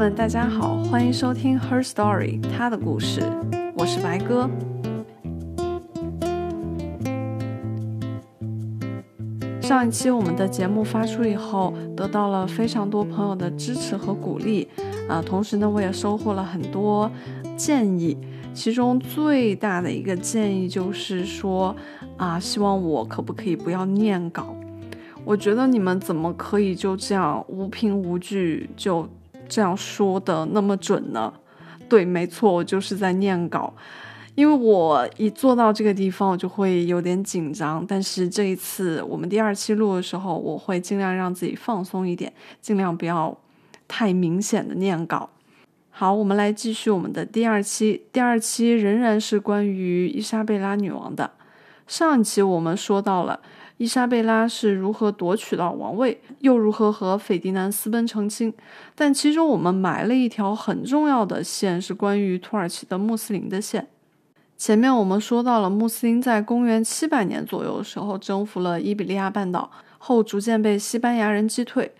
[0.00, 3.20] 们，大家好，欢迎收听 Her Story，她的故事，
[3.76, 4.48] 我是白鸽。
[9.60, 14.66] 上一期我们的节目发出以后，得到了非常多朋友的支持和鼓励，
[15.06, 17.10] 啊，同时呢，我也收获了很多
[17.54, 18.16] 建议。
[18.54, 21.76] 其中最大的一个建议就是说，
[22.16, 24.56] 啊，希望我可不可以不要念稿？
[25.26, 29.06] 我觉得你们怎么可以就这样无凭无据就
[29.50, 31.30] 这样说的那么准呢？
[31.88, 33.74] 对，没错，我就是在念稿。
[34.36, 37.84] 因为我一坐到这个地方，我就会有点紧张。
[37.86, 43.36] 但是这一次我们第二期录的时候，我会尽量让自己放松一点，尽量不要
[43.88, 45.28] 太明显的念稿。
[45.90, 48.06] 好，我们来继续我们的第二期。
[48.12, 51.32] 第二期仍然是关于伊莎贝拉女王的。
[51.88, 53.40] 上一期我们说到了
[53.80, 58.52] 伊莎贝拉是如何夺取到王位，又如何和斐迪南私奔成亲。
[58.94, 63.88] 但其中我们埋了一条很重要的线，是关于土耳其的穆斯林的线。
[64.58, 71.90] 前面我们说到了，穆斯林在公元七百年左右的时候征服了伊比利亚半岛，后逐渐被西班牙人击退。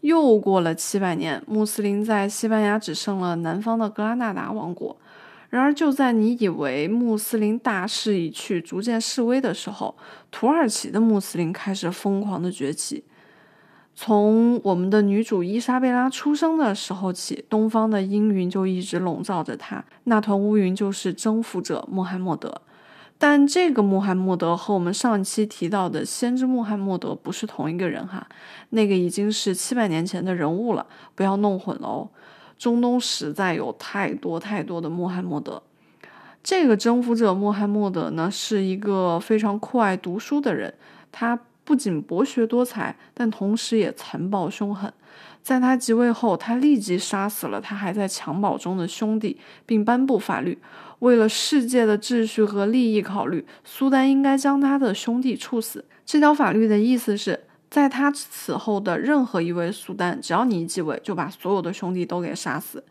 [0.00, 4.96] 又过了七百年，穆斯林在西班牙只剩了南方的格拉纳达王国。
[5.50, 9.96] 然而，就在你以为穆斯林大势已去，逐渐式微的时候，
[10.30, 13.04] 土耳其的穆斯林开始疯狂的崛起。
[13.94, 19.84] 从我们的女主伊莎贝拉出生的时候起，东方的阴云就一直笼罩着她。
[20.04, 22.60] 那团乌云就是征服者穆罕默德。
[23.20, 28.28] 但这个穆罕默德和我们上期提到的先知穆罕默德不是同一个人哈，
[28.70, 32.08] 那个已经是七百年前的人物了，不要弄混了哦。
[32.58, 35.62] 中东实在有太多太多的穆罕默德。
[36.42, 40.74] 这个征服者穆罕默德呢，是一个非常酷爱读书的人，
[41.12, 41.38] 他。
[41.64, 44.90] 不仅博学多才，但同时也残暴凶狠。
[45.42, 50.58] 在他即位后，他立即杀死了他还在襁褓中的兄弟，并颁布法律：
[51.00, 55.84] 为了世界的秩序和利益考虑，苏丹应该将他的兄弟处死。
[56.06, 57.38] 这条法律的意思是，
[57.70, 62.82] 在他此后的任何一位苏丹，只要你一继位，就把所有的兄弟都给杀死。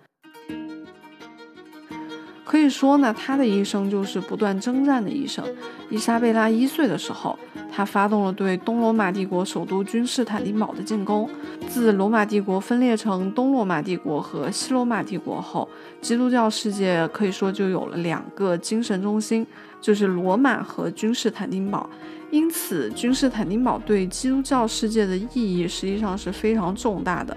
[2.45, 5.43] 可以说呢，他的一生就是不断征战的一生。
[5.89, 7.37] 伊莎贝拉一岁的时候，
[7.69, 11.29] 他发动了对东罗马帝国首都君士坦丁堡的进攻。
[11.67, 15.67] 自罗马帝国分裂成东罗马帝国和西罗马帝国后，
[16.01, 19.45] 基督教世界可以说就有了两个精神中心，
[19.81, 21.89] 就是罗马和君士坦丁堡。
[22.29, 27.35] 因此，君士坦丁堡对基督教世界的意义实际上是非常重大的。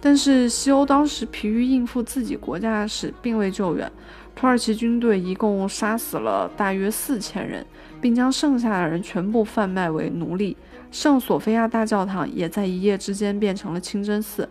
[0.00, 3.90] 但是，西欧当时疲于应付自己国家的事，并未救援。
[4.36, 7.66] 土耳其军队一共杀死了大约四千人，
[8.00, 10.56] 并将剩下的人全部贩卖为奴隶。
[10.92, 14.48] 圣索菲亚大教堂也在一夜之间变成了清真寺，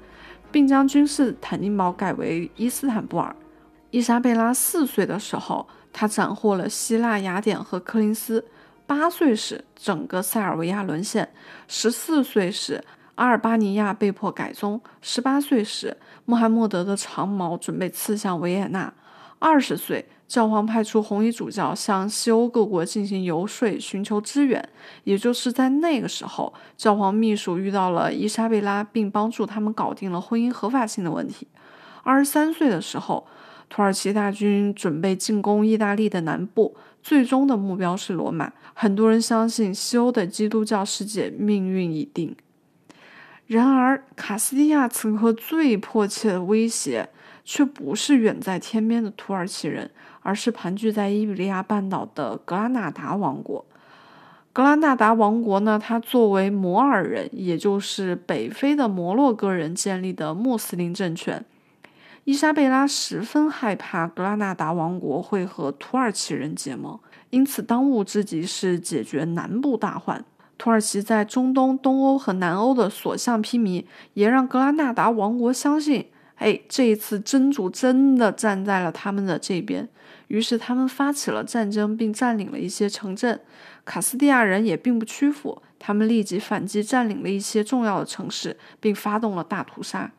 [0.51, 3.33] 并将君士坦丁堡改为伊斯坦布尔。
[3.91, 8.43] 伊莎贝拉四岁的时候，她斩获了希腊、雅典和科林斯；
[8.87, 11.25] 八岁时，整个塞尔维亚沦陷；
[11.67, 12.83] 十四岁时，
[13.15, 18.93] 阿尔巴尼亚被迫改宗；十八岁时，穆罕默德的长矛准备刺向维也纳。
[19.39, 24.67] 二十岁，教皇派出红衣主教向西欧各国进行游说，寻求支援。
[25.03, 31.45] 也就是在那个时候，教皇秘书遇到了伊莎贝拉，并帮助他们搞定了婚姻合法性的问题。
[32.03, 33.27] 二十三岁的时候，
[33.69, 36.75] 土耳其大军准备进攻意大利的南部，
[37.07, 38.51] 最终的目标是罗马。
[38.73, 42.35] 很多人相信西欧的基督教世界命运已定。
[43.45, 47.07] 然而，卡斯蒂亚此刻最迫切的威胁。
[47.45, 49.89] 却不是远在天边的土耳其人，
[50.21, 53.63] 而是盘踞在伊比利亚半岛的格拉纳达王国。
[54.51, 61.45] 格拉纳达王国呢，它作为摩尔人，也就是北非的摩洛哥人建立的穆斯林政权。
[62.27, 66.99] 伊莎贝拉十分害怕格拉纳达王国会和土耳其人结盟，
[67.29, 70.25] 因此当务之急是解决南部大患。
[70.57, 73.85] 土耳其在中东、东欧和南欧的所向披靡，
[74.15, 76.07] 也让格拉纳达王国相信。
[76.35, 79.87] 哎，这一次真主真的站在了他们的这边，
[80.27, 83.39] 于是他们发起了战争，并占领了一些城镇。
[83.85, 90.11] 卡斯蒂亚人也并不屈服，他们立即反击，占领了一些重要的城市，并发动了大屠杀。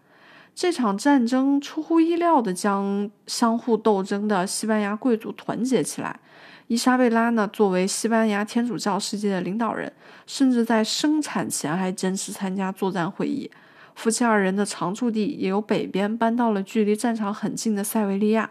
[0.61, 6.19] 这场战争出乎意料地将相互斗争的西班牙贵族团结起来。
[6.67, 9.93] 伊莎贝拉呢，作为西班牙天主教世界的领导人，
[10.27, 13.49] 甚至在生产前还坚持参加作战会议。
[13.95, 18.51] 夫妻二人的常驻地也由北边搬到了距离战场很近的塞维利亚。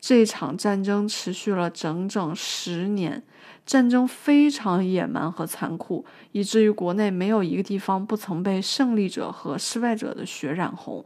[0.00, 3.22] 这场战争持续了整整十年，
[3.66, 11.04] 战争非常野蛮和残酷，以至于国内没有一个地方不曾被胜利者和失败者的血染红。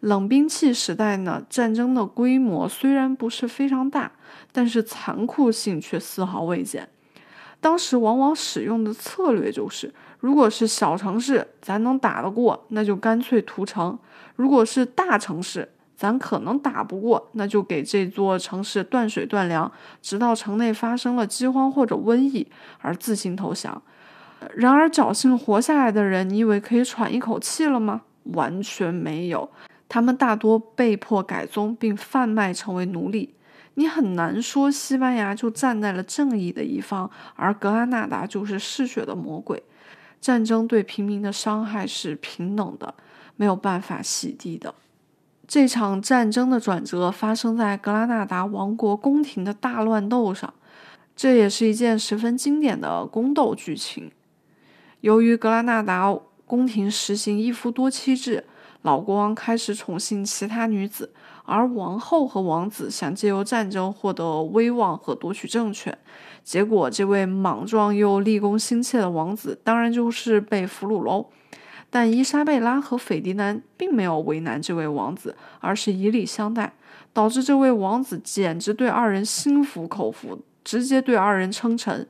[0.00, 4.12] 冷兵器时代呢，战争的规模虽然不是非常大，
[4.52, 6.88] 但是残酷性却丝毫未减。
[7.60, 13.96] 当时往往使用的策略就是，如果是小城市，咱能打得过，那就干脆屠城；
[14.36, 19.70] 如果是大城市，咱可能打不过，那就给这座城市断水断粮，
[20.02, 22.46] 直到城内发生了饥荒或者瘟疫
[22.80, 23.80] 而自行投降。
[24.54, 28.02] 然而，侥幸活下来的人，你以为可以喘一口气了吗？
[28.24, 29.48] 完全没有，
[29.88, 33.34] 他们大多被迫改宗并贩卖成为奴隶。
[33.74, 39.62] 你很难说西班牙就站在了正义的一方，而格拉纳达就是嗜血的魔鬼。
[40.20, 42.94] 战争对平民的伤害是平等的，
[43.36, 44.74] 没有办法洗涤的。
[45.54, 50.52] 这场战争的转折发生在格拉纳达王国宫廷的大乱斗上，
[51.14, 54.10] 这也是一件十分经典的宫斗剧情。
[55.02, 56.12] 由于格拉纳达
[56.44, 58.42] 宫廷实行一夫多妻制，
[58.82, 61.12] 老国王开始宠幸其他女子。
[61.44, 65.96] 而王后和王子想借由战争获得威望和夺取政权，
[66.42, 71.26] 结果这位莽撞又立功心切的王子当然就是被俘虏喽。
[71.94, 76.72] 但伊莎贝拉和斐迪南并没有为难这位王子，而是以礼相待，
[77.12, 82.04] 导致这位王子简直对二人心服口服，直接对二人称臣。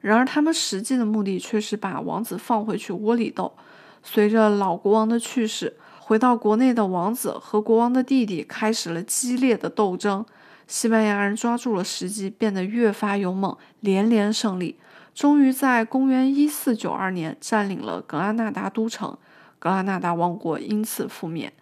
[0.00, 3.52] 然而他们实际的目的却是把王子放回去窝里斗。
[4.00, 5.74] 随着老国王的去世。
[6.06, 10.22] 回到国内的王子和国王的弟弟开始了激烈的斗争。
[10.66, 14.76] 西班牙人抓住了时机，变得越发勇猛，连连胜利，
[15.14, 19.16] 终于在公元一四九二年占领了格拉纳达都城。
[19.58, 21.52] 格拉纳达王国因此覆灭。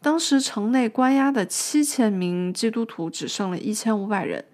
[0.00, 4.44] 当时城内关押的七千名基督徒只剩了一千五百人。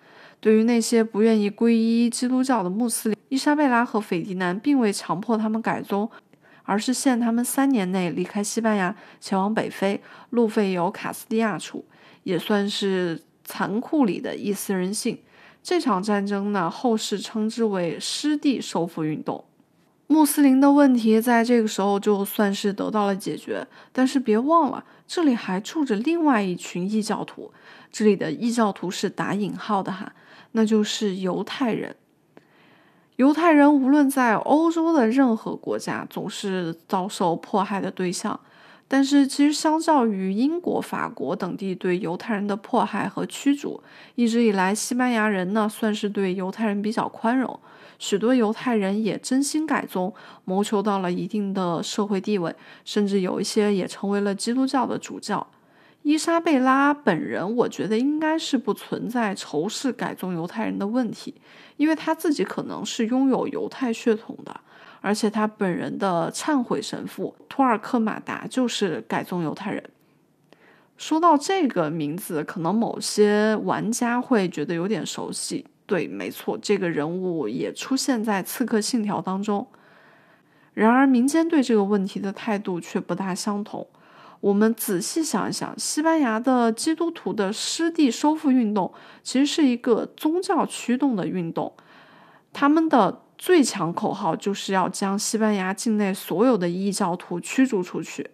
[0.40, 6.10] 对于那些不愿意皈依基督教的穆斯林，伊莎贝拉和斐迪南并未强迫他们改宗。
[6.68, 11.84] 而是限他们三年内离开西班牙，前往北非，路费由卡斯蒂亚出，
[12.24, 15.16] 也算是残酷里的一丝人性。
[15.68, 19.44] 这场战争呢，后世称之为失地收复运动。
[20.06, 27.52] 穆斯林的问题在这个时候就算是得到了解决，但是别忘了，这里还住着另外一群异教徒。
[27.90, 30.12] 这里的异教徒是打引号的哈，
[30.52, 31.96] 那就是犹太人。
[33.16, 38.38] 犹太人无论在欧洲的任何国家，总是遭受迫害的对象。
[38.88, 43.82] 但是，其实相较于英国、法国等地对犹太人的迫害和驱逐，
[44.14, 47.58] 一直以来，西班牙人呢算是对犹太人比较宽容。
[47.98, 52.54] 许多犹太人也真心改宗，谋求到了一定的社会地位，
[52.84, 55.44] 甚至有一些也成为了基督教的主教。
[56.02, 61.34] 伊莎贝拉本人，我觉得应该是不存在仇视改宗犹太人的问题，
[61.78, 64.60] 因为他自己可能是拥有犹太血统的，
[65.00, 69.82] 而且他本人的忏悔神父托尔克马达就是改宗犹太人。
[70.96, 75.66] 说到这个名字，可能某些玩家会觉得有点熟悉。
[75.84, 79.66] 对，没错，这个人物也出现在《刺客信条》当中。
[80.74, 83.86] 然而，民间对这个问题的态度却不大相同。
[84.40, 91.72] 我们仔细想一想，西班牙的基督徒的失地收复运动其实是一个宗教驱动的运动，
[92.52, 98.30] 他们的最强口号就是要将西班牙境内所有的异教徒驱逐出去。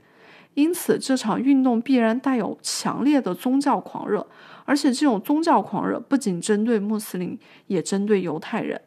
[0.54, 4.26] 因此，这场运动必然带有强烈的宗教狂热，
[4.64, 8.80] 而且这种宗教狂热不仅针对穆斯林，也针对犹太人。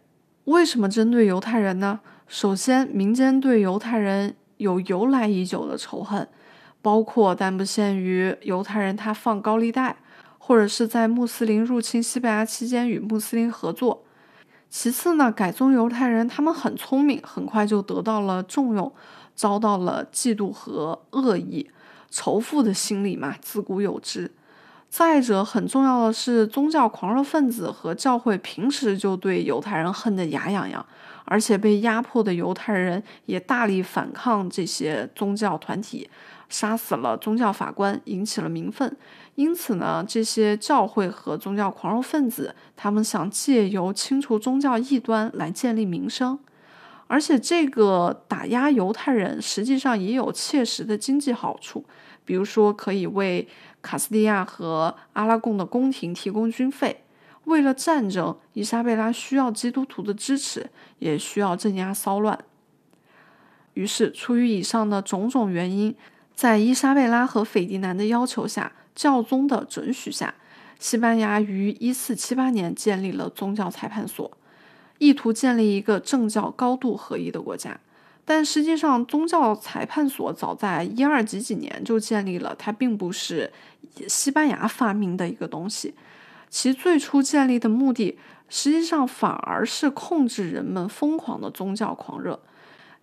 [0.45, 2.01] 为什么针对犹太人呢？
[2.27, 6.27] 首先，民间对犹太人有由来已久的仇恨。
[6.83, 9.95] 包括但不限于犹太人他放高利贷，
[10.37, 14.03] 或者是在穆斯林入侵西班牙期间与穆斯林合作。
[14.77, 18.93] 其次呢，改宗犹太人他们很聪明，很快就得到了重用，
[19.33, 21.71] 遭到了嫉妒和恶意，
[22.09, 24.29] 仇富的心理嘛，自古有之。
[24.89, 30.85] 再者，很重要的是，宗教狂热分子和教会平时就对犹太人恨得牙痒痒，
[31.23, 36.09] 而且被压迫的犹太人也大力反抗这些宗教团体。
[36.47, 38.95] 杀死了宗教法官，引起了民愤。
[39.35, 46.39] 因此呢，这些教会和宗教狂热分子，他们想借由清除宗教异端来建立名声。
[47.07, 51.85] 而且，这个打压犹太人实际上也有切实的经济好处，
[52.23, 53.47] 比如说可以为
[53.81, 57.03] 卡斯蒂亚和阿拉贡的宫廷提供军费。
[57.43, 62.39] 为了战争，伊莎贝拉需要基督徒的支持，也需要镇压骚乱。
[63.75, 65.95] 于是，出于以上的种种原因。
[66.33, 70.33] 在伊莎贝拉和斐迪南的要求下，教宗的准许下，
[70.79, 74.31] 西班牙于一四七八年建立了宗教裁判所，
[74.97, 77.79] 意图建立一个政教高度合一的国家。
[78.27, 83.53] 但实际上，宗教裁判所早在一二几几年就建立了，它并不是
[84.07, 85.93] 西班牙发明的一个东西。
[86.49, 88.17] 其最初建立的目的，
[88.49, 92.39] 实际上反而是控制人们疯狂的宗教狂热。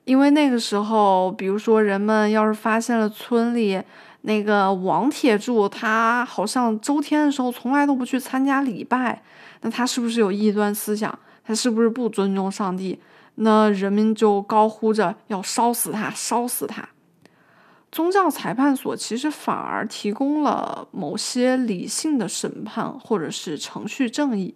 [0.05, 3.81] 因为那个时候，比如说人们要是发现了村里
[4.23, 9.23] 那个王铁柱，他好像周天的时候从来都不去参加礼拜，
[9.61, 11.17] 那他是不是有异端思想？
[11.45, 13.01] 他是不是不尊重上帝？
[13.37, 16.89] 那人民就高呼着要烧死他，烧死他。
[17.91, 24.55] 宗教裁判所其实反而提供了某些理性的审判或者是程序正义，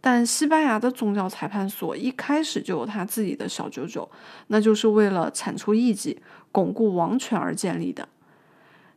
[0.00, 4.08] 但西班牙的宗教裁判所一开始就有他自己的小九九，
[4.48, 6.20] 那就是为了铲除异己、
[6.52, 8.08] 巩固王权而建立的。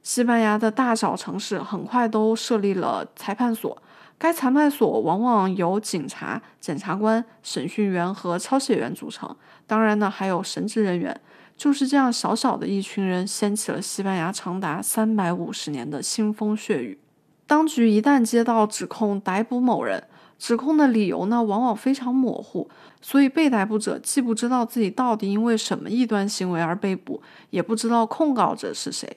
[0.09, 3.79] 西班牙的大小城市很快都设立了裁判所。
[4.17, 9.35] 该裁判所往往由警察、检察官、审讯员和抄写员组成，
[9.67, 11.21] 当然呢，还有神职人员。
[11.55, 16.99] 就是这样，小小的一群人掀起了西班牙长达三百五十年的腥风血雨。
[17.45, 20.03] 当局一旦接到指控，逮捕某人，
[20.39, 22.67] 指控的理由呢，往往非常模糊，
[22.99, 29.07] 所以被逮捕者既不知道自己到底因为什么异端行为而被捕，也不知道控告者是谁。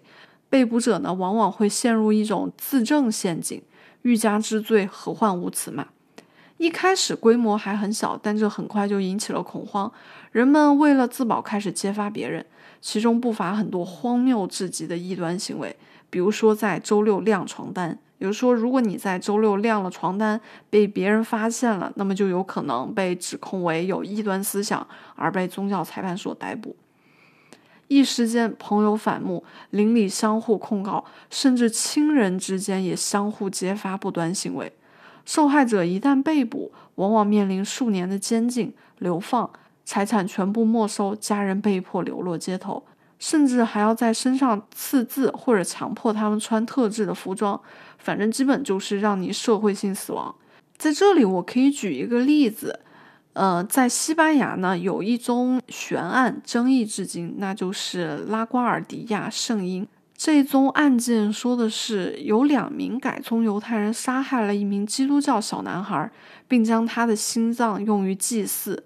[0.52, 3.62] 被捕者呢，往往会陷入一种自证陷阱。
[4.02, 5.87] 欲加之罪，何患无辞嘛？
[6.59, 9.90] 一开始规模还很小，但这很快就引起了恐慌。
[10.30, 12.44] 人们为了自保，开始揭发别人，
[12.82, 15.75] 其中不乏很多荒谬至极的异端行为。
[16.11, 26.76] 比如说，在周六晾床单，比如说，如果你在周六晾了床单，被别人发现了，那么就有可能被指控为有异端思想，而被宗教裁判所逮捕。
[27.92, 34.72] 一时间，朋友反目，邻里相互控告，甚至亲人之间也相互揭发不端行为。
[35.26, 39.50] 受害者一旦被捕，往往面临数年的监禁、流放、
[39.84, 42.82] 财产全部没收、家人被迫流落街头，
[43.18, 47.61] 甚至还要在身上刺字或者强迫他们穿特制的服装。
[47.99, 50.34] 反正基本就是让你社会性死亡。
[50.78, 52.80] 在这里，我可以举一个例子。
[53.34, 59.88] 呃，在西班牙呢，有一宗悬案争议至今，那就是拉瓜尔迪亚圣婴。
[60.14, 66.10] 这宗案件说的是有两名改宗犹太人杀害了一名基督教小男孩，
[66.46, 68.84] 并将他的心脏用于祭祀。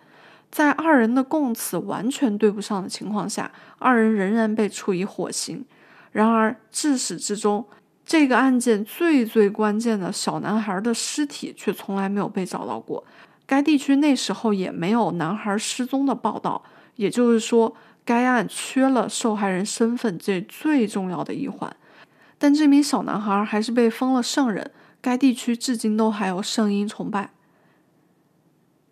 [0.50, 5.64] 在二人的供词完全对不上的情况下，二人仍然被处以火刑。
[6.12, 7.66] 然而至始至终，
[8.06, 13.04] 这个案件最最关键的小男孩的尸体却从来没有被找到过。
[13.46, 16.62] 该地区那时候也没有男孩失踪的报道，
[16.96, 17.74] 也就是说，
[18.04, 21.74] 该案缺了受害人身份这最重要的一环。
[22.38, 27.30] 但这名小男孩还是被封了圣人，该地区至今都还有圣婴崇拜。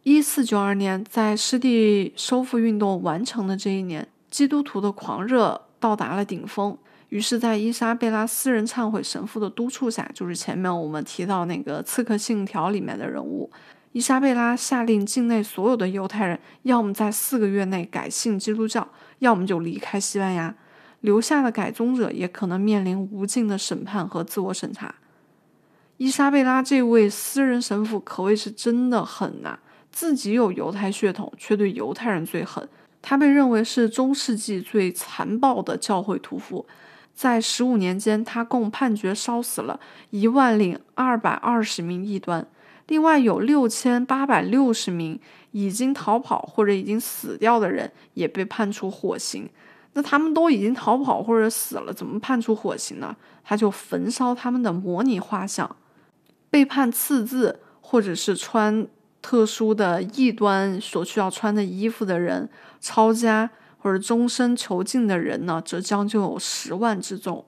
[0.04, 6.76] 一四九二年，在湿地收复运动完成的这一年，基督徒的狂热到达了顶峰。
[7.08, 13.50] 于是，在伊莎贝拉私人忏悔神父的督促下，就是前面我们提到那个《刺客信条》里面的人物。
[13.94, 18.88] 伊莎贝拉下令，境内所有的犹太人要么在四个月内改信基督教，
[19.20, 20.52] 要么就离开西班牙。
[21.02, 24.96] 留下的改宗者也可能面临无尽的审判和自我审查。
[25.98, 29.60] 伊莎贝拉这位私人神父可谓是真的狠呐，
[29.92, 32.68] 自己有犹太血统，却对犹太人最狠。
[33.00, 36.66] 他被认为是中世纪最残暴的教会屠夫。
[37.14, 39.78] 在十五年间，他共判决烧死了
[40.10, 42.44] 一万零二百二十名异端。
[42.88, 45.19] 另外有六千八百六十名
[45.53, 49.49] 已经逃跑或者已经死掉的人也被判处火刑。
[49.95, 53.14] 那他们都已经逃跑或者死了，怎么判处火刑呢？
[53.45, 55.76] 他就焚烧他们的模拟画像。
[56.50, 58.87] 被判刺字或者是穿
[59.23, 62.49] 特殊的异端所需要穿的衣服的人，
[62.81, 67.45] 抄家或者终身囚禁的人呢，则将就有十万之众。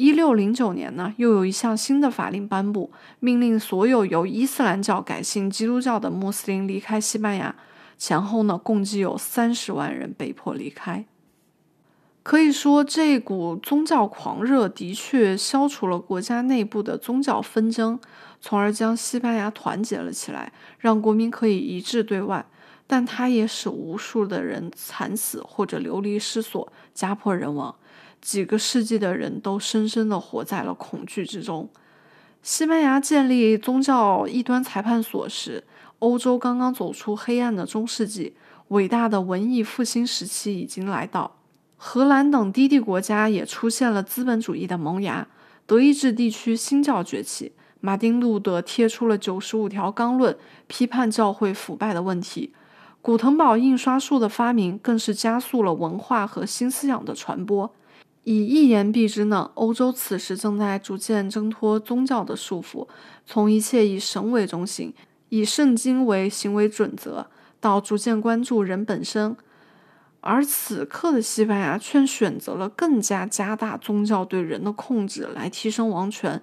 [0.00, 7.54] 一六零九年呢，又有一项新的法令颁布，命令所有由伊斯兰教改信基督教的穆斯林离开西班牙。
[7.98, 11.04] 前后呢，共计有三十万人被迫离开。
[12.22, 18.00] 可以说，这股宗教狂热的确消除了国家内部的宗教纷争，
[18.40, 22.46] 从而将西班牙团结了起来，让国民可以一致对外。
[22.86, 27.76] 但它也使无数的人惨死或者流离失所，家破人亡。
[28.20, 31.68] 几个世纪的人都深深地活在了恐惧之中。
[32.42, 35.64] 西班牙建立宗教异端裁判所时，
[35.98, 38.34] 欧洲刚刚走出黑暗的中世纪，
[38.68, 41.36] 伟大的文艺复兴时期已经来到。
[41.76, 45.26] 荷兰等低地国家也出现了资本主义的萌芽，
[45.66, 47.52] 德意志地区新教崛起。
[47.80, 50.36] 马丁·路德贴出了九十五条纲论，
[50.66, 52.52] 批判教会腐败的问题。
[53.00, 57.74] 古腾堡印刷术的发明更是加速了文化和新思想的传播。
[58.24, 62.86] 以一言蔽之呢，欧洲此时正在逐渐挣脱宗教的束缚，
[63.24, 64.92] 从一切以神为中心、
[65.30, 67.26] 以圣经为行为准则，
[67.60, 69.36] 到逐渐关注人本身。
[70.20, 76.42] 而此刻的西班牙却选择了更加加大宗教对人的控制，来提升王权。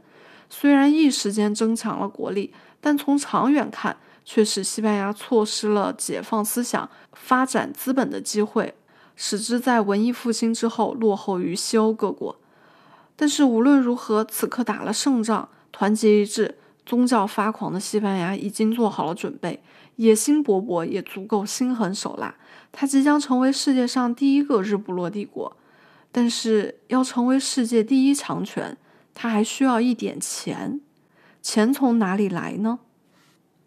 [0.50, 8.74] 虽然一时间增强了国力，但从长远看，却使西班牙错失了解放思想、发展资本的机会，
[9.18, 12.40] 使之在文艺复兴之后落后于西欧各国。
[13.18, 19.62] 但是无论如何，此刻打了胜仗，团结一致，宗教发狂的西班牙已经做好了准备，
[19.96, 22.36] 野心勃勃，也足够心狠手辣。
[22.72, 25.58] 它即将成为世界上第一个日不落帝国，
[26.12, 28.78] 但是要成为世界第一强权，
[29.16, 30.80] 它还需要一点钱。
[31.42, 32.80] 钱从哪里来呢？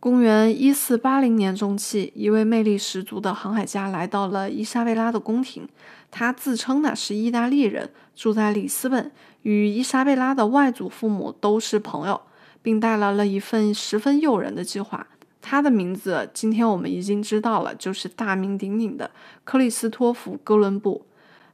[0.00, 5.68] 公元一四八零年中期，一位魅力十足的航海家来到了伊莎贝拉的宫廷。
[6.10, 12.18] 他自称呢是意大利人，住在里斯本，与伊莎贝拉的外祖父母都是朋友，
[12.62, 15.06] 并带来了一份十分诱人的计划。
[15.42, 19.10] 他的名字今天我们已经知道了，就是大名鼎鼎的
[19.44, 21.04] 克里斯托弗·哥伦布。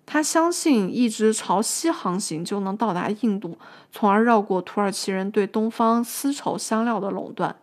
[0.07, 3.59] 他相信一直朝西航行就能到达印度，
[3.91, 7.57] 从而绕过土耳其人对东方丝绸香料的垄断。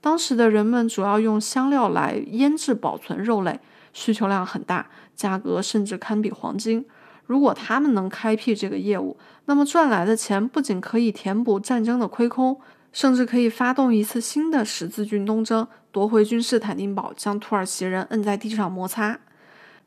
[0.00, 3.60] 当时的人们主要用香料来腌制保存肉类，
[3.92, 6.84] 需求量很大，价格甚至堪比黄金。
[7.26, 12.60] 如果他们能开辟这个业务，那么赚来的钱不仅可以填补战争的亏空。
[12.92, 19.16] 甚至可以发动一次新的十字军东征，夺回君士坦丁堡，将土耳其人摁在地上摩擦。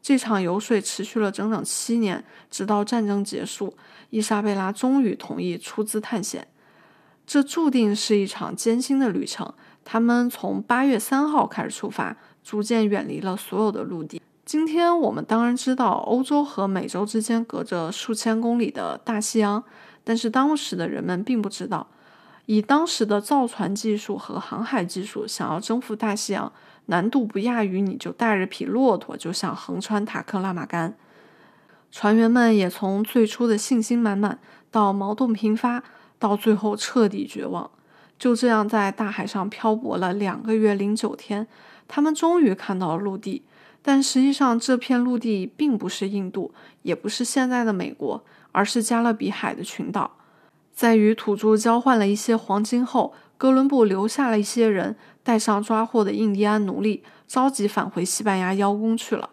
[0.02, 3.76] 这场游说持续了整整七年，直到战争结束，
[4.10, 6.48] 伊莎贝拉终于同意出资探险。
[7.28, 9.54] 这注定是一场艰辛的旅程。
[9.86, 14.22] 他们从八月三号开始出发，逐渐远离了所有的陆地。
[14.46, 19.64] 今天我们当然知道，欧洲和美洲之间隔着数千公里的大西洋，
[20.04, 21.88] 但是当时的人们并不知道。
[22.46, 26.52] 以当时的造船技术和航海技术，想要征服大西洋，
[26.88, 30.98] 难度不亚于你就带着匹骆驼就想横穿塔克拉玛干。
[31.90, 35.84] 船员们也从最初的信心满满，到矛盾频发，
[36.20, 37.72] 到最后彻底绝望。
[38.24, 41.46] 就这样在大海上漂泊了两个月零九天，
[41.90, 43.44] 他们终于看到了陆地。
[43.82, 50.12] 但实际上，这片陆地并不是印度，也不是现在的美国，而是加勒比海的群岛。
[50.74, 59.32] 在与土著交换了一些黄金后，哥伦布留下了一些人，带上抓获的印第安奴隶，着急返回西班牙邀功去了。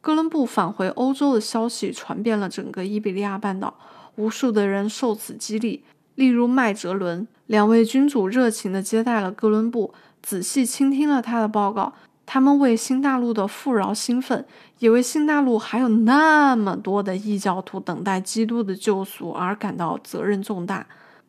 [0.00, 3.74] 哥伦布返回欧洲的消息传遍了整个伊比利亚半岛，
[4.14, 5.82] 无数的人受此激励。
[6.18, 11.92] 例如麦哲伦，两位君主热情地接待了哥伦布，仔细倾听了他的报告。
[12.26, 14.44] 他们为新大陆的富饶兴奋，
[14.80, 20.84] 也为新大陆还有那么多的异教徒等待基督的救赎而感到责任重大。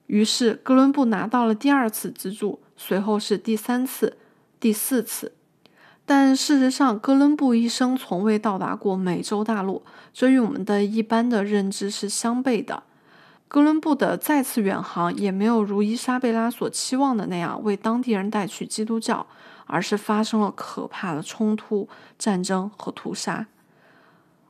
[0.07, 4.17] 于是，哥伦布拿到了第二次资助，随后是第三次、
[4.59, 5.33] 第四次。
[6.03, 12.81] 但事实上，哥伦布一生从未到达过美洲大陆，这与我们的一般的认知是相悖的。
[13.49, 19.27] 哥伦布的再次远航也没有如伊莎贝拉所期望的那样为当地人带去基督教。
[19.71, 23.45] 而是发生了可怕的冲突、战争和屠杀。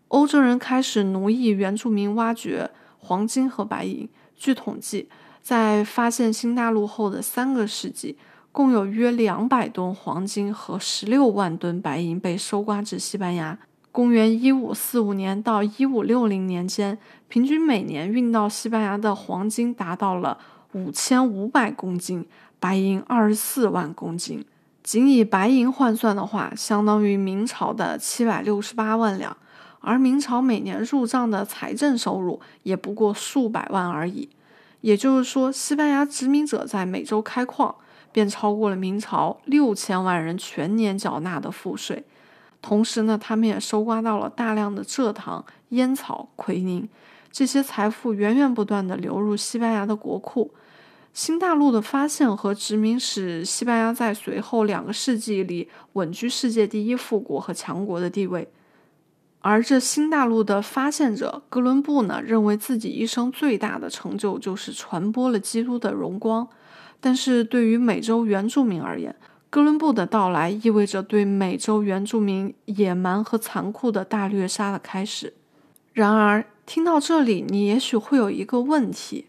[0.08, 4.08] 欧洲人开始奴役原住民，挖掘黄金和白银。
[4.38, 5.10] 据统计，
[5.42, 8.18] 在发现新大陆后的三个世纪，
[8.54, 13.60] 共有约两百吨黄金和十六万吨白银被收刮至西班牙。
[13.92, 16.98] 公元一五四五年到一五六零年间，
[17.28, 20.38] 平均每年运到西班牙的黄金达到了
[20.74, 22.26] 五千五百公斤，
[22.60, 24.46] 白银二十四万公斤。
[24.84, 29.36] 仅以白银换算的话，相当于明朝的七百六十八万两，
[29.82, 34.30] 而明朝每年入账的财政收入也不过数百万而已。
[34.82, 37.76] 也就是说，西班牙殖民者在美洲开矿，
[38.12, 42.06] 便超过了明朝六千万人全年缴纳的赋税。
[42.62, 46.88] 同时呢，他们也收刮到了大量的蔗糖、烟草、奎宁，
[47.32, 50.52] 这些财富源源不断地流入西班牙的国库。
[51.12, 58.48] 新大陆的发现和殖民使西班牙在随后两个世纪里稳居世界第一富国和强国的地位，
[59.42, 66.48] 而这新大陆的发现者哥伦布呢，认为自己一生最大的成就就是传播了基督的荣光。
[67.02, 69.14] 但是对于美洲原住民而言，
[69.50, 75.34] 哥伦布的到来意味着对美洲原住民野蛮和残酷的大掠杀的开始。
[75.94, 79.26] 然而，听到这里，你也许会有一个问题：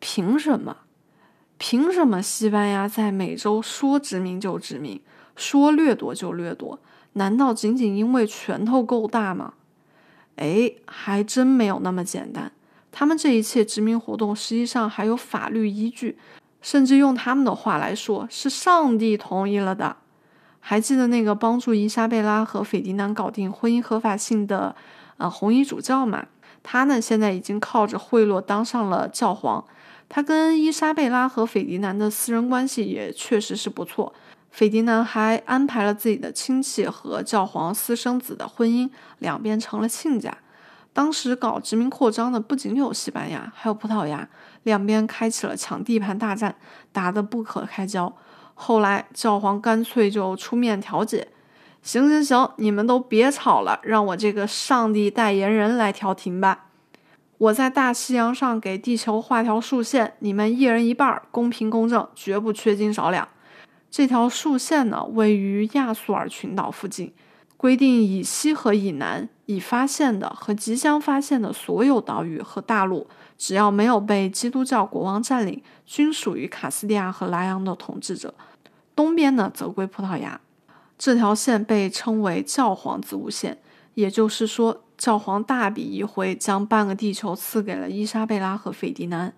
[0.00, 0.78] 凭什么？
[1.58, 5.00] 凭什么西班牙在美洲说殖民就殖民，
[5.36, 6.80] 说掠夺就掠夺？
[7.12, 9.52] 难道仅仅因为拳头够大吗？
[10.36, 12.50] 哎，还真没有那么简单。
[12.90, 16.18] 他们这一切殖民活动实际上还有法律依据，
[16.62, 19.96] 甚至用他们的话来说，是上帝同意了的。
[20.60, 24.74] 还记得那个帮助伊莎贝拉和斐迪南搞定婚姻合法性的
[25.16, 26.24] 呃红衣主教吗？
[26.62, 29.64] 他呢现在已经靠着贿赂当上了教皇。
[30.08, 34.14] 他跟伊莎贝拉和斐迪南的私人关系也确实是不错。
[34.50, 40.36] 斐迪南还安排了自己的亲戚和教皇私生子的婚姻，两边成了亲家。
[40.92, 44.28] 当时搞殖民扩张的不仅有西班牙，还有葡萄牙，
[44.64, 46.54] 两边开启了抢地盘大战，
[46.92, 48.12] 打得不可开交。
[48.54, 51.28] 后来教皇干脆就出面调解
[51.82, 56.66] ：“行行行，你们都别吵了，让我这个上帝代言人来调停吧。
[57.38, 63.26] 我在大西洋上给地球画条竖线，你们一人一半，公平公正，绝不缺斤少两。”
[63.90, 67.12] 这条竖线呢，位于亚速尔群岛附近，
[67.56, 73.06] 规定以西和以南已发现的和即将发现的所有岛屿和大陆，
[73.44, 78.32] 只要没有被基督教国王占领，均属于卡斯蒂亚和莱昂的统治者。
[78.94, 80.40] 东边呢，则归葡萄牙。
[80.96, 83.58] 这条线被称为教皇子午线，
[83.94, 89.34] 也就是说，教皇大笔一挥，将半个地球赐给了伊莎贝拉和斐迪南。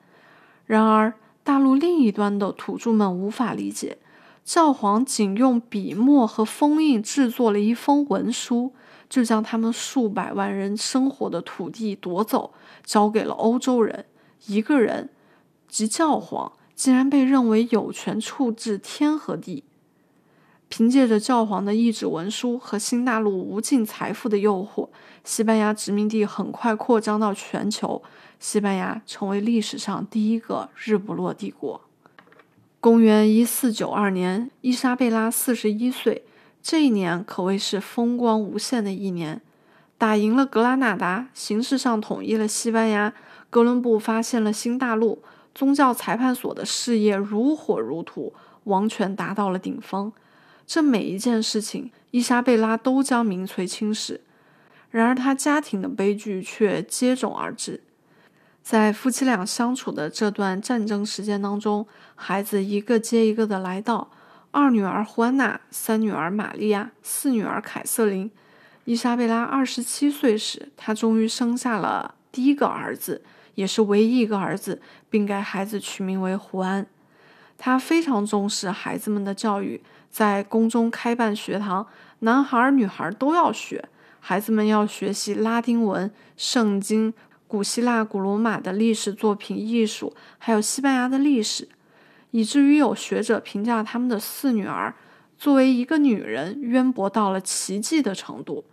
[0.67, 3.97] 然而，大陆另一端的土著们无法理解。
[4.45, 8.75] 教皇仅用笔墨和封印制作了一封文书，
[9.09, 12.53] 就将他们数百万人生活的土地夺走，
[12.85, 14.05] 交给了欧洲人。
[14.47, 15.11] 一个人，
[15.69, 19.65] 即教皇，竟然被认为有权处置天和地。
[20.69, 24.89] 凭借着教皇的一纸文书和新大陆无尽财富的诱惑，
[25.23, 28.03] 西班牙殖民地很快扩张到全球。
[28.41, 31.81] 西班牙成为历史上第一个日不落帝国。
[32.81, 36.25] 公元一四九二年，伊莎贝拉四十一岁。
[36.65, 39.43] 这一年可谓是风光无限的一年，
[39.99, 43.13] 打赢了格拉纳达，形式上统一了西班牙。
[43.51, 45.23] 哥伦布发现了新大陆，
[45.55, 48.33] 宗教裁判所的事业如火如荼，
[48.65, 50.11] 王权达到了顶峰。
[50.67, 54.23] 这每一件事情，伊莎贝拉都将名垂青史。
[54.91, 57.83] 然而，她家庭的悲剧却接踵而至。
[58.63, 64.09] 在夫妻俩相处的这段战争时间当中，孩子一个接一个的来到。
[64.55, 68.31] 二女儿胡安娜，三女儿玛利亚，四女儿凯瑟琳。
[68.85, 73.25] 伊莎贝拉二十七岁时，她终于生下了第一个儿子，
[73.57, 76.87] 也是唯一一个儿子，并给孩子取名为胡安。
[77.59, 81.89] 她非常重视孩子们的教育，在宫中开办学堂，
[82.21, 83.89] 男孩女孩都要学。
[84.21, 87.13] 孩子们要学习拉丁文、圣经。
[87.49, 91.69] 古希腊、古罗马的历史作品、艺术，还有西班牙的历史，
[92.35, 94.93] 以至于有学者评价他们的四女儿
[95.39, 98.65] 作为一个女人，渊博到了奇迹的程度。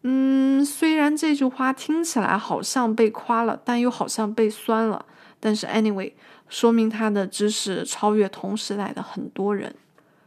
[0.00, 5.04] 嗯，虽然这句话听起来好像被夸了，但又好像被酸了。
[5.38, 6.10] 但是 anyway，
[6.48, 9.74] 说明他的知识超越同时代的很多人。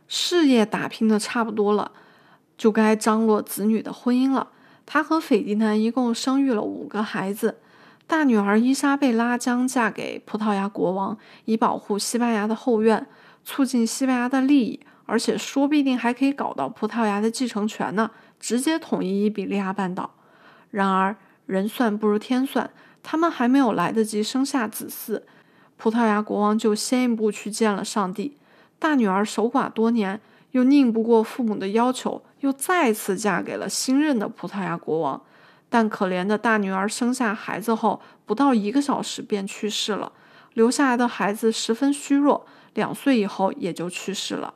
[0.07, 1.91] 事业打拼的差不多了，
[2.55, 4.49] 就该张罗子女的婚姻了。
[4.85, 7.57] 他和斐迪南一共生育了五个孩子。
[8.09, 13.05] 大女儿伊莎贝拉将嫁给葡萄牙国王，以保护西班牙的后院，
[13.45, 20.09] 促进西班牙的利益，而且说不定还可以搞到葡萄牙的继承权呢，直接统一伊比利亚半岛。
[20.71, 22.71] 然而人算不如天算，
[23.03, 25.21] 他们还没有来得及生下子嗣，
[25.77, 28.35] 葡萄牙国王就先一步去见了上帝。
[28.79, 30.19] 大女儿守寡多年，
[30.53, 35.21] 又拧不过父母的要求，又再次嫁给了新任的葡萄牙国王。
[35.69, 40.11] 但可怜的大女儿生下孩子后，不到一个小时便去世了。
[40.53, 44.55] 留下来的孩子十分虚弱，两岁以后也就去世了。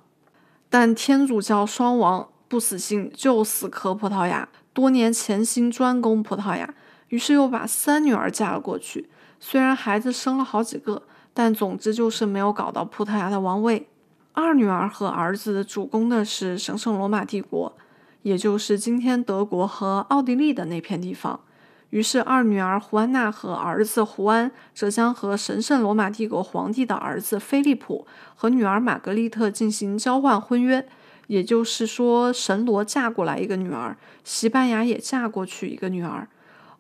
[0.70, 6.74] 但天主教双王不死心，就死磕葡萄牙，多年潜心专攻葡萄牙，
[7.10, 9.08] 于是又把三女儿嫁了过去。
[9.40, 13.88] 虽然孩子生了好几个，但总之就是没有搞到葡萄牙的王位。
[14.34, 17.72] 二女儿和儿子主攻的是神圣罗马帝国。
[18.24, 21.40] 也就是今天德国和奥地利的那片地方。
[21.92, 30.88] 于是，二女儿胡安娜和儿子胡安则将和神圣罗马帝国皇帝的儿子菲利普和女儿玛格丽特进行交换婚约。
[31.28, 36.28] 也就是说，神罗嫁过来一个女儿，西班牙也嫁过去一个女儿。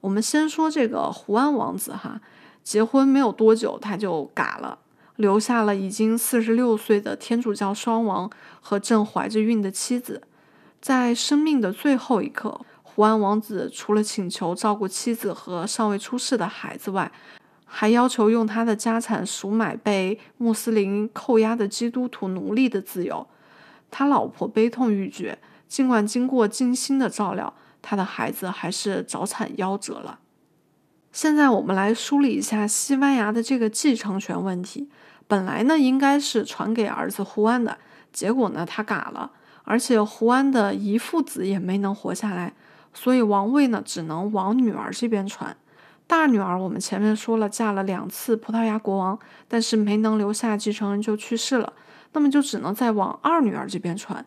[0.02, 2.20] 我们先说这个胡安王子哈，
[2.64, 4.80] 结婚没有多久他就嘎了，
[5.16, 8.30] 留下了已经四十六岁的天主教双王
[8.60, 10.24] 和正怀着孕的妻子。
[10.84, 17.10] 在生命的最后一刻，胡安王子除了请求照顾妻子和尚未出世的孩子外，
[17.63, 23.26] 还要求用他的家产赎买被穆斯林扣押的基督徒奴隶的自由。
[23.89, 30.19] 他老婆悲痛欲绝，尽管经过精心的照料，他的孩子还是早产夭折了。
[31.13, 34.89] 现在我们来梳理一下西班牙的这个继承权问题。
[35.30, 37.78] 本来呢，应该是传给儿子胡安的，
[38.12, 39.32] 结果呢，他嘎了，
[39.63, 42.54] 而且胡安的遗父子也没能活下来，
[42.93, 45.56] 所以王位呢，只能往女儿这边传。
[46.06, 51.73] 大女儿我们前面说了，嫁了两次葡萄牙国王，但是没能留下继承人就去世了，
[52.12, 54.23] 那么就只能再往二女儿这边传。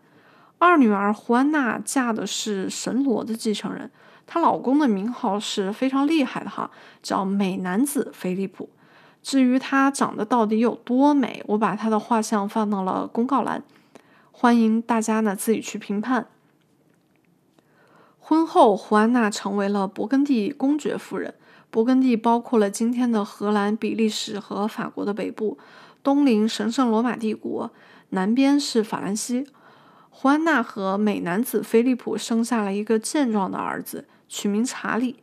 [0.58, 3.90] 二女儿胡安娜嫁的是神罗的继承人，
[4.26, 6.70] 她老公的名号是非常厉害的哈，
[7.02, 8.70] 叫美男子菲利普。
[9.22, 13.62] 至于她长得到底有多美，我把她的画像放到了公告栏，
[14.38, 16.26] 欢迎大家呢自己去评判。
[18.18, 21.32] 婚后，胡安娜成为了勃艮第公爵夫人。
[21.72, 25.56] 勃艮第包括了今天的荷兰、比利时和法国的北部，
[26.02, 27.70] 东临神圣罗马帝国，
[28.10, 29.46] 南边是法兰西。
[30.10, 35.16] 胡安娜和美男子菲利普生下了一个健壮的儿子，取名查理。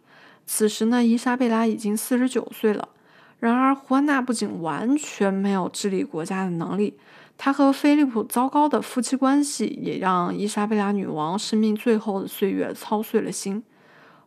[0.47, 2.89] 此时呢，伊莎贝拉已经四十九岁了。
[3.38, 6.97] 然而，胡安娜不仅完全没有治理国家的能力，
[7.44, 13.62] 她和菲利普糟糕的夫妻关系也让伊莎贝拉女王生命最后的岁月操碎了心。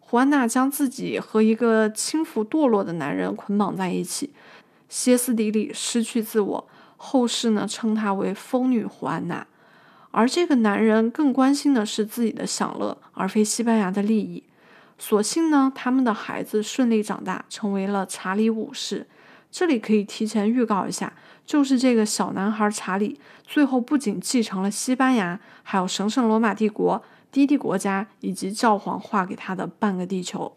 [0.01, 4.35] 胡安娜将自己和一个轻浮堕落的男人捆绑在一起，
[4.91, 6.69] 歇斯底里，失去自我。
[6.99, 9.47] 后世呢，称她为疯女胡安娜。
[10.11, 14.45] 而这个男人更关心的是自己的享乐，而非西班牙的利益。
[14.99, 19.07] 所幸呢，他们的孩子顺利长大，成为了查理五世。
[19.51, 21.15] 这里可以提前预告一下，
[21.47, 30.53] 就是这个小男孩查理，最后不仅继承了西班牙，还有神圣罗马帝国、低地国家以及教皇划给他的半个地球。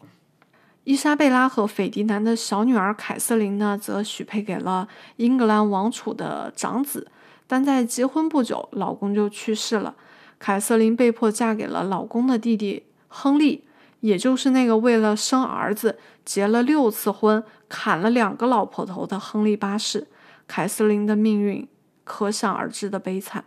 [0.85, 7.07] 伊莎贝拉和斐迪南的小女儿凯瑟琳呢，则许配给了英格兰王储的长子。
[7.45, 9.95] 但在结婚不久，老公就去世了。
[10.39, 13.63] 凯瑟琳被迫嫁给了老公的弟弟亨利，
[13.99, 20.07] 也就是那个为了生儿子结了六次婚、砍了两个老婆头的亨利八世。
[20.49, 21.67] 凯瑟琳的命运
[22.03, 23.45] 可想而知的悲惨，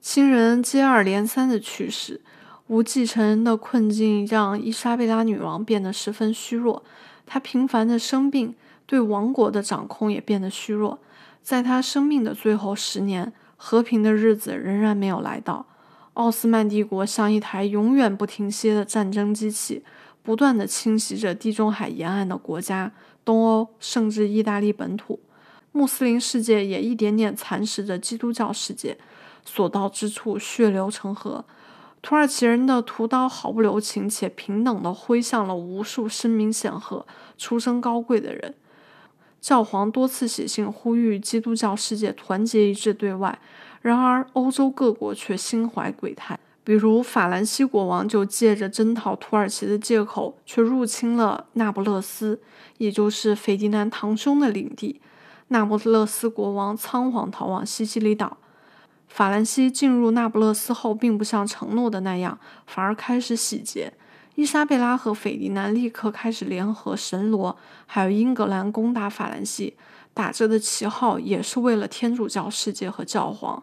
[0.00, 2.22] 亲人接二连三的去世，
[2.68, 6.82] 无继承人的困境让伊莎贝拉女王变得十分虚弱。
[7.26, 8.54] 她频繁的生病，
[8.86, 10.98] 对王国的掌控也变得虚弱。
[11.42, 15.66] 在她生命的最后十年，和平的日子仍然没有来到。
[16.14, 19.84] 奥斯曼帝国像一台永远不停歇的战争机器，
[20.22, 22.92] 不断地侵袭着地中海沿岸的国家、
[23.26, 25.20] 东欧，甚至意大利本土。
[25.72, 28.98] 穆斯林世界也一点点蚕食着基督教世界，
[29.44, 31.44] 所到之处血流成河。
[32.00, 37.04] 土耳其人的屠刀毫不留情且平等地挥向了无数声名显赫、
[37.36, 38.54] 出身高贵的人。
[39.40, 43.38] 教皇多次写信呼吁基督教世界团结一致对外，
[43.82, 46.38] 然而欧洲各国却心怀鬼胎。
[46.64, 52.40] 比如法兰西国王就借着征讨土耳其的借口，却入侵了那不勒斯，
[52.76, 55.00] 也就是斐迪南堂兄的领地。
[55.48, 58.38] 那不勒斯国王仓皇逃往西西里岛。
[59.08, 63.94] 法兰西进入那不勒斯后，并不像承诺的那样，反而开始洗劫。
[64.34, 67.56] 伊莎贝拉和斐迪南立刻开始联合神罗，
[67.86, 69.76] 还有英格兰攻打法兰西，
[70.14, 73.62] 打着的旗号也是为了天主教世界和教皇。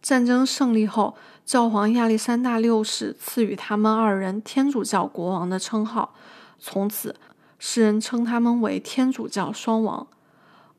[0.00, 6.14] 战争胜利后，教皇亚历山大六世赐予他们二人天主教国王的称号，
[6.60, 7.16] 从此
[7.58, 10.06] 世人称他们为天主教双王。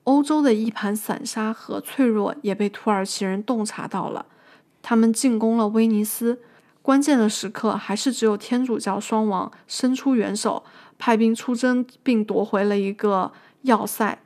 [0.10, 4.26] 欧洲的一盘散沙和脆弱也被土耳其人洞察到了，
[4.82, 6.40] 他们进攻了威尼斯。
[6.82, 10.64] 关键的时刻，还是只有天主教双王伸出援手，
[10.98, 14.18] 派兵出征，并夺回了一个要塞。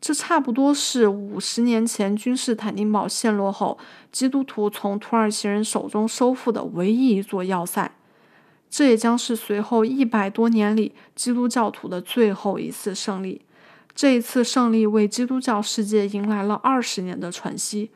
[0.00, 3.76] 这差不多是五十年前君士坦丁堡陷落后，
[4.12, 7.90] 基督徒从土耳其人手中收复的唯一一座要塞。
[8.70, 13.42] 这也将是随后一百多年里基督教徒的最后一次胜利。
[13.94, 17.90] 这一次胜利为基督教世界迎来了二十年的喘息。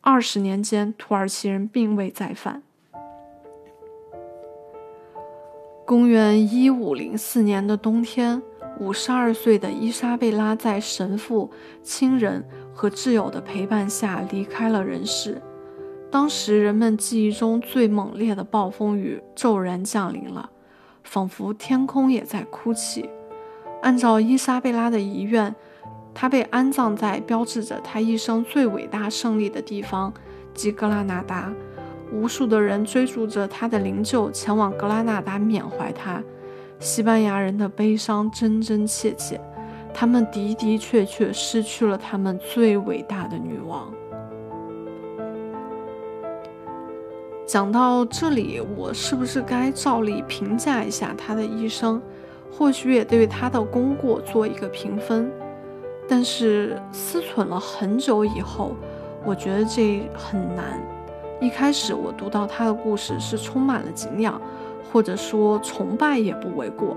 [0.00, 2.62] 二十年间，土耳其人并未再犯。
[5.84, 8.40] 公元一五零四年的冬天，
[8.78, 11.50] 五十二岁的伊莎贝拉在神父、
[11.82, 15.42] 亲人和挚友的陪伴下离开了人世。
[16.10, 20.50] 当时，人们记忆中最猛烈的暴风雨骤然降临了，
[21.02, 23.10] 仿佛天空也在哭泣。
[23.82, 25.54] 按照伊莎贝拉的遗愿，
[26.12, 30.12] 她被安葬在标志着她一生最伟大胜利的地方——
[30.54, 31.52] 吉格拉纳达。
[32.12, 36.22] 无数的人追逐着他的灵柩前往格拉纳达缅怀他，
[36.78, 39.40] 西班牙人的悲伤真真切切，
[39.92, 43.92] 他们的的确确失去了他们最伟大的女王。
[47.44, 52.00] 讲到这里，我是不是该照例评价一下他的一生？
[52.56, 55.30] 或许也对他的功过做一个评分？
[56.08, 58.74] 但是思忖了很久以后，
[59.26, 60.80] 我觉得这很难。
[61.38, 64.40] 一开始我读到他的故事是充满了敬仰，
[64.90, 66.96] 或者说崇拜也不为过。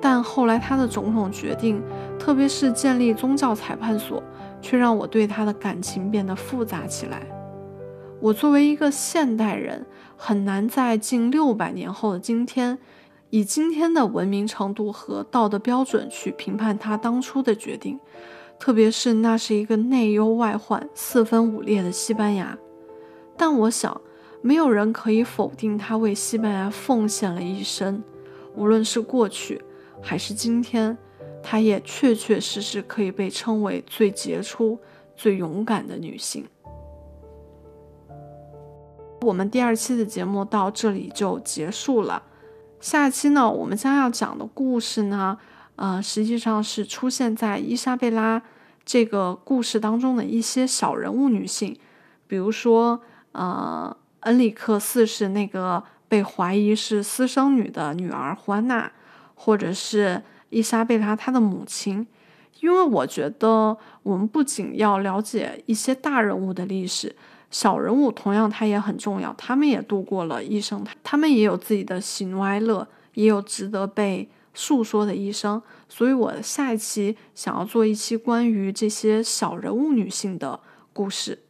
[0.00, 1.80] 但后来他的种种决定，
[2.18, 4.20] 特别是建立宗教裁判所，
[4.60, 7.22] 却让我对他的感情变得复杂起来。
[8.20, 12.78] 我作为一个现代人，很难在近六百年后的今天，
[13.30, 17.98] 以今天的文明程度和道德标准去评判他当初的决定。
[18.58, 22.58] 特别是那是一个内忧外患、四分五裂的西班牙，
[23.36, 24.00] 但我想，
[24.42, 28.02] 没有人可以否定他为西班牙奉献了一生。
[28.56, 29.62] 无论是过去
[30.02, 30.98] 还是今天，
[31.40, 34.76] 她也确确实实可以被称为最杰出、
[35.14, 36.44] 最勇敢的女性。
[39.20, 42.20] 我们第二期的节目到这里就结束了，
[42.80, 45.36] 下期呢，我们将要讲的故事呢？
[45.76, 48.42] 呃，实际上是出现在伊莎贝拉
[48.84, 51.76] 这个故事当中的一些小人物女性，
[52.26, 53.00] 比如说，
[53.32, 58.90] 呃，恩里克四世那个被怀疑是私生女的女儿胡安娜，
[59.34, 62.06] 或者是伊莎贝拉她的母亲。
[62.60, 67.14] 因为我觉得，我们不仅要了解一些大人物的历史，
[67.50, 74.28] 小人物同样他也很重要，他们也度过了一生，他们也有自己的喜怒哀乐，也有值得被。
[74.54, 80.58] 诉说的一生，所以我下一期想要做一期关于这些小人物女性的
[80.92, 81.44] 故事，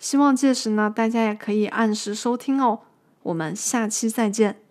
[0.00, 2.80] 希望届时呢大家也可以按时收听哦。
[3.22, 4.67] 我们下期再见。